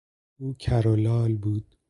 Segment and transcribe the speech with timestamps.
[0.39, 1.75] او کر و لال بود.